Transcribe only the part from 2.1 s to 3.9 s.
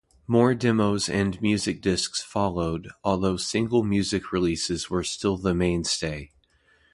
followed, although single